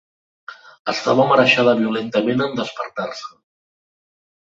Estava 0.93 1.27
marejada 1.33 1.77
violentament 1.83 2.45
en 2.49 2.59
despertar-se. 2.65 3.33